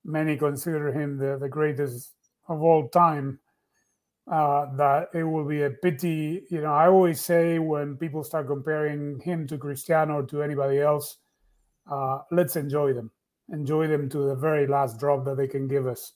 Many 0.05 0.37
consider 0.37 0.93
him 0.93 1.17
the, 1.17 1.37
the 1.39 1.49
greatest 1.49 2.13
of 2.47 2.61
all 2.61 2.87
time. 2.87 3.39
Uh, 4.31 4.73
that 4.77 5.09
it 5.13 5.23
will 5.23 5.43
be 5.43 5.63
a 5.63 5.69
pity. 5.69 6.43
You 6.49 6.61
know, 6.61 6.71
I 6.71 6.87
always 6.87 7.19
say 7.19 7.59
when 7.59 7.97
people 7.97 8.23
start 8.23 8.47
comparing 8.47 9.19
him 9.19 9.47
to 9.47 9.57
Cristiano 9.57 10.19
or 10.19 10.23
to 10.27 10.41
anybody 10.41 10.79
else, 10.79 11.17
uh, 11.89 12.19
let's 12.31 12.55
enjoy 12.55 12.93
them, 12.93 13.11
enjoy 13.51 13.87
them 13.87 14.09
to 14.09 14.29
the 14.29 14.35
very 14.35 14.67
last 14.67 14.99
drop 14.99 15.25
that 15.25 15.37
they 15.37 15.47
can 15.47 15.67
give 15.67 15.87
us. 15.87 16.13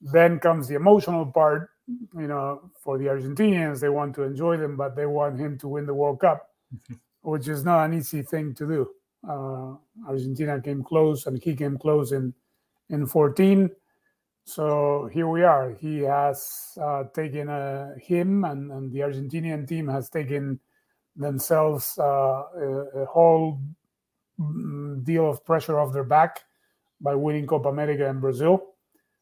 Then 0.00 0.38
comes 0.38 0.68
the 0.68 0.74
emotional 0.74 1.26
part. 1.26 1.70
You 2.18 2.26
know, 2.26 2.70
for 2.82 2.98
the 2.98 3.04
Argentinians, 3.04 3.80
they 3.80 3.88
want 3.88 4.14
to 4.16 4.22
enjoy 4.22 4.56
them, 4.56 4.76
but 4.76 4.96
they 4.96 5.06
want 5.06 5.38
him 5.38 5.56
to 5.58 5.68
win 5.68 5.86
the 5.86 5.94
World 5.94 6.20
Cup, 6.20 6.50
which 7.22 7.48
is 7.48 7.64
not 7.64 7.84
an 7.84 7.94
easy 7.94 8.22
thing 8.22 8.54
to 8.54 8.66
do. 8.66 8.90
Uh, 9.28 9.76
Argentina 10.08 10.60
came 10.60 10.82
close, 10.82 11.26
and 11.26 11.40
he 11.42 11.54
came 11.54 11.78
close 11.78 12.12
in 12.12 12.34
in 12.90 13.06
14. 13.06 13.70
So 14.44 15.10
here 15.12 15.26
we 15.26 15.42
are. 15.42 15.72
He 15.72 15.98
has 16.02 16.78
uh, 16.80 17.04
taken 17.12 17.48
uh, 17.48 17.94
him, 18.00 18.44
and, 18.44 18.70
and 18.70 18.92
the 18.92 19.00
Argentinian 19.00 19.66
team 19.66 19.88
has 19.88 20.08
taken 20.08 20.60
themselves 21.16 21.98
uh, 21.98 22.04
a, 22.04 23.02
a, 23.02 23.06
whole 23.06 23.58
deal 24.38 25.28
of 25.30 25.44
pressure 25.44 25.78
off 25.78 25.92
their 25.92 26.04
back 26.04 26.44
by 27.00 27.14
winning 27.14 27.46
Copa 27.46 27.68
America 27.68 28.06
in 28.06 28.20
Brazil. 28.20 28.62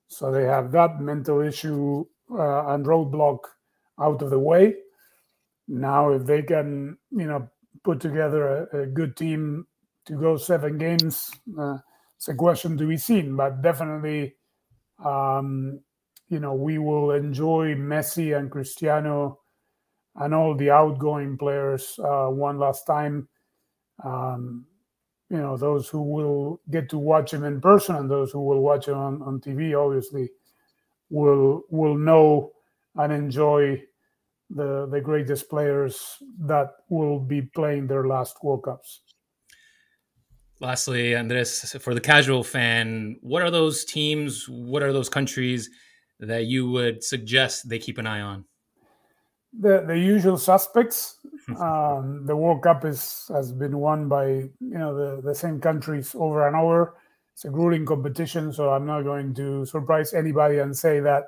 So 0.09 0.31
they 0.31 0.45
have 0.45 0.73
that 0.73 1.01
mental 1.01 1.41
issue 1.41 2.05
uh, 2.31 2.67
and 2.69 2.85
roadblock 2.85 3.41
out 4.01 4.23
of 4.23 4.31
the 4.31 4.39
way. 4.39 4.75
Now, 5.67 6.13
if 6.13 6.25
they 6.25 6.43
can, 6.43 6.99
you 7.11 7.27
know, 7.27 7.49
put 7.83 8.01
together 8.01 8.69
a, 8.73 8.83
a, 8.83 8.87
good 8.87 9.17
team 9.17 9.67
to 10.07 10.15
go 10.15 10.37
seven 10.37 10.79
games. 10.79 11.31
Uh, 11.59 11.79
it's 12.17 12.29
a 12.29 12.35
question 12.35 12.77
to 12.79 12.87
be 12.87 12.97
seen, 12.97 13.37
but 13.37 13.63
definitely, 13.63 14.35
um, 15.05 15.81
you 16.29 16.41
know, 16.41 16.55
we 16.55 16.79
will 16.79 17.11
enjoy 17.13 17.75
Messi 17.75 18.37
and 18.37 18.51
Cristiano 18.51 19.41
and 20.17 20.35
all 20.35 20.55
the 20.55 20.71
outgoing 20.71 21.37
players 21.37 21.99
uh, 21.99 22.27
one 22.27 22.59
last 22.59 22.87
time. 22.87 23.29
Um, 24.05 24.67
you 25.35 25.41
know, 25.41 25.57
those 25.57 25.89
who 25.89 26.01
will 26.01 26.61
get 26.71 26.89
to 26.91 26.99
watch 26.99 27.33
him 27.33 27.43
in 27.43 27.61
person 27.61 27.97
and 27.97 28.09
those 28.09 28.31
who 28.31 28.41
will 28.41 28.61
watch 28.61 28.87
him 28.87 28.97
on, 28.97 29.21
on 29.23 29.41
TV, 29.41 29.75
obviously, 29.77 30.31
will 31.11 31.63
will 31.71 31.97
know 31.97 32.53
and 32.95 33.13
enjoy 33.13 33.83
the 34.51 34.87
the 34.87 35.01
greatest 35.01 35.51
players 35.51 36.23
that 36.39 36.69
will 36.89 37.19
be 37.19 37.43
playing 37.43 37.89
their 37.89 38.07
last 38.07 38.37
World 38.45 38.63
Cups. 38.63 39.01
Lastly, 40.61 41.17
Andres, 41.17 41.77
for 41.81 41.95
the 41.95 42.01
casual 42.01 42.45
fan, 42.45 43.17
what 43.21 43.43
are 43.43 43.51
those 43.51 43.85
teams? 43.85 44.49
What 44.49 44.85
are 44.85 44.93
those 44.93 45.09
countries 45.09 45.69
that 46.21 46.45
you 46.45 46.71
would 46.71 47.03
suggest 47.03 47.69
they 47.69 47.81
keep 47.81 47.99
an 47.99 48.07
eye 48.07 48.21
on? 48.21 48.45
The 49.61 49.85
the 49.87 49.99
usual 49.99 50.37
suspects. 50.39 51.19
um, 51.61 52.25
the 52.27 52.35
World 52.35 52.63
Cup 52.63 52.85
is 52.85 53.27
has 53.29 53.53
been 53.53 53.79
won 53.79 54.09
by 54.09 54.27
you 54.27 54.51
know 54.61 54.95
the, 54.95 55.23
the 55.23 55.35
same 55.35 55.61
countries 55.61 56.15
over 56.15 56.47
and 56.47 56.57
over. 56.57 56.95
It's 57.35 57.45
a 57.45 57.51
grueling 57.51 57.85
competition, 57.85 58.53
so 58.53 58.71
I'm 58.71 58.87
not 58.87 59.03
going 59.03 59.35
to 59.35 59.65
surprise 59.67 60.15
anybody 60.15 60.59
and 60.59 60.77
say 60.77 61.01
that 61.01 61.25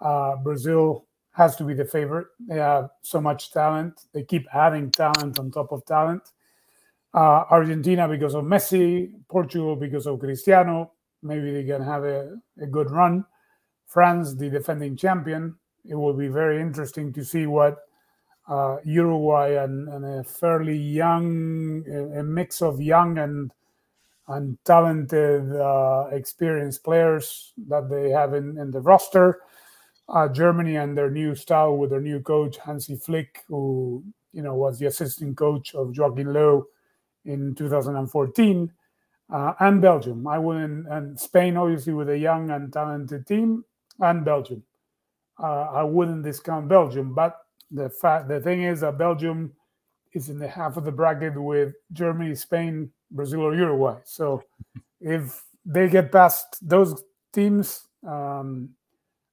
uh, 0.00 0.36
Brazil 0.36 1.06
has 1.32 1.56
to 1.56 1.64
be 1.64 1.74
the 1.74 1.84
favorite. 1.84 2.26
They 2.48 2.56
have 2.56 2.90
so 3.02 3.20
much 3.20 3.52
talent. 3.52 4.06
They 4.12 4.24
keep 4.24 4.46
adding 4.52 4.90
talent 4.90 5.38
on 5.38 5.50
top 5.50 5.72
of 5.72 5.84
talent. 5.86 6.22
Uh, 7.14 7.44
Argentina 7.50 8.08
because 8.08 8.34
of 8.34 8.44
Messi, 8.44 9.12
Portugal 9.28 9.76
because 9.76 10.06
of 10.06 10.18
Cristiano. 10.20 10.92
Maybe 11.22 11.52
they 11.52 11.64
can 11.64 11.82
have 11.82 12.04
a, 12.04 12.36
a 12.60 12.66
good 12.66 12.90
run. 12.90 13.24
France, 13.86 14.34
the 14.34 14.50
defending 14.50 14.96
champion. 14.96 15.56
It 15.84 15.94
will 15.94 16.14
be 16.14 16.28
very 16.28 16.60
interesting 16.60 17.12
to 17.14 17.24
see 17.24 17.46
what 17.46 17.78
uh, 18.48 18.78
Uruguay 18.84 19.62
and, 19.62 19.88
and, 19.88 20.04
a 20.04 20.24
fairly 20.24 20.76
young, 20.76 21.84
a, 22.16 22.22
mix 22.22 22.62
of 22.62 22.80
young 22.80 23.18
and 23.18 23.52
and 24.28 24.56
talented, 24.64 25.56
uh, 25.56 26.06
experienced 26.12 26.84
players 26.84 27.52
that 27.68 27.90
they 27.90 28.10
have 28.10 28.32
in, 28.32 28.58
in 28.58 28.70
the 28.70 28.80
roster 28.80 29.40
uh, 30.10 30.28
Germany 30.28 30.76
and 30.76 30.96
their 30.96 31.10
new 31.10 31.34
style 31.34 31.76
with 31.76 31.90
their 31.90 32.00
new 32.00 32.20
coach 32.20 32.58
Hansi 32.58 32.96
Flick, 32.96 33.44
who 33.48 34.02
you 34.32 34.42
know 34.42 34.54
was 34.54 34.78
the 34.78 34.86
assistant 34.86 35.36
coach 35.36 35.74
of 35.74 35.96
Joachim 35.96 36.28
Löw 36.28 36.64
in 37.24 37.54
2014, 37.54 38.72
uh, 39.32 39.52
and 39.60 39.80
Belgium. 39.80 40.26
I 40.26 40.38
wouldn't 40.38 40.88
and 40.88 41.18
Spain 41.18 41.56
obviously 41.56 41.92
with 41.92 42.10
a 42.10 42.18
young 42.18 42.50
and 42.50 42.72
talented 42.72 43.26
team, 43.26 43.64
and 44.00 44.24
Belgium. 44.24 44.62
Uh, 45.42 45.68
I 45.72 45.82
wouldn't 45.82 46.22
discount 46.22 46.68
Belgium, 46.68 47.14
but 47.14 47.38
the 47.70 47.88
fact 47.88 48.28
the 48.28 48.40
thing 48.40 48.62
is 48.62 48.80
that 48.80 48.98
Belgium 48.98 49.52
is 50.12 50.28
in 50.28 50.38
the 50.38 50.48
half 50.48 50.76
of 50.76 50.84
the 50.84 50.92
bracket 50.92 51.40
with 51.40 51.74
Germany, 51.92 52.34
Spain, 52.34 52.90
Brazil, 53.10 53.42
or 53.42 53.54
Uruguay. 53.54 54.00
So 54.04 54.42
if 55.00 55.42
they 55.64 55.88
get 55.88 56.12
past 56.12 56.56
those 56.60 57.02
teams. 57.32 57.86
Um, 58.06 58.70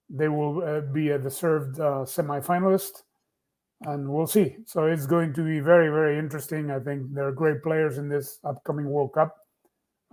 they 0.10 0.28
will 0.30 0.64
uh, 0.64 0.82
be 0.82 1.10
a 1.10 1.20
deserved 1.20 1.80
uh, 1.80 2.06
semifinalist, 2.06 3.04
and 3.82 4.08
we'll 4.08 4.28
see. 4.28 4.58
So 4.66 4.86
it's 4.86 5.06
going 5.06 5.34
to 5.34 5.44
be 5.44 5.60
very, 5.60 5.90
very 5.90 6.18
interesting. 6.18 6.72
I 6.72 6.80
think 6.80 7.14
there 7.14 7.28
are 7.28 7.32
great 7.32 7.62
players 7.62 7.98
in 7.98 8.08
this 8.08 8.40
upcoming 8.44 8.90
World 8.90 9.14
Cup. 9.14 9.36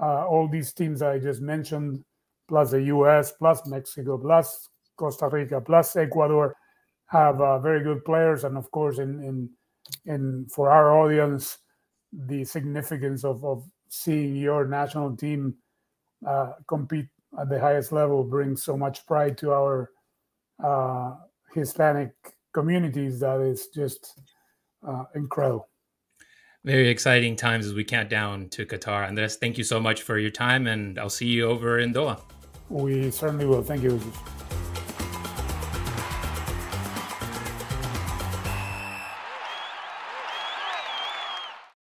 Uh, 0.00 0.26
all 0.26 0.48
these 0.48 0.72
teams 0.72 1.02
I 1.02 1.18
just 1.20 1.40
mentioned, 1.40 2.04
plus 2.48 2.72
the 2.72 2.82
U.S., 2.82 3.32
plus 3.32 3.64
Mexico, 3.66 4.18
plus 4.18 4.68
Costa 4.96 5.28
Rica, 5.28 5.60
plus 5.60 5.96
Ecuador, 5.96 6.56
have 7.06 7.40
uh, 7.40 7.58
very 7.58 7.82
good 7.82 8.04
players, 8.04 8.44
and 8.44 8.56
of 8.56 8.70
course, 8.70 8.98
in 8.98 9.22
in 9.22 9.50
in 10.06 10.46
for 10.50 10.70
our 10.70 10.98
audience, 10.98 11.58
the 12.12 12.44
significance 12.44 13.24
of 13.24 13.44
of 13.44 13.64
seeing 13.88 14.36
your 14.36 14.66
national 14.66 15.16
team 15.16 15.54
uh, 16.26 16.52
compete 16.66 17.06
at 17.38 17.48
the 17.48 17.60
highest 17.60 17.92
level 17.92 18.24
brings 18.24 18.62
so 18.62 18.76
much 18.76 19.06
pride 19.06 19.36
to 19.38 19.52
our 19.52 19.90
uh, 20.62 21.14
Hispanic 21.52 22.12
communities 22.52 23.20
that 23.20 23.40
is 23.40 23.68
just 23.68 24.20
uh, 24.86 25.04
incredible. 25.14 25.68
Very 26.64 26.88
exciting 26.88 27.36
times 27.36 27.66
as 27.66 27.74
we 27.74 27.84
count 27.84 28.08
down 28.08 28.48
to 28.50 28.64
Qatar. 28.64 29.06
Andres, 29.06 29.36
thank 29.36 29.58
you 29.58 29.64
so 29.64 29.78
much 29.78 30.02
for 30.02 30.18
your 30.18 30.30
time, 30.30 30.66
and 30.66 30.98
I'll 30.98 31.10
see 31.10 31.26
you 31.26 31.46
over 31.46 31.78
in 31.78 31.92
Doha. 31.92 32.20
We 32.70 33.10
certainly 33.10 33.44
will. 33.44 33.62
Thank 33.62 33.82
you. 33.82 34.00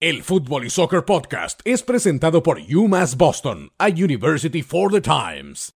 El 0.02 0.22
Fútbol 0.22 0.64
y 0.64 0.70
Soccer 0.70 1.04
Podcast 1.04 1.60
es 1.66 1.82
presentado 1.82 2.42
por 2.42 2.58
UMass 2.74 3.18
Boston, 3.18 3.70
a 3.76 3.88
University 3.90 4.62
for 4.62 4.90
the 4.90 5.02
Times. 5.02 5.74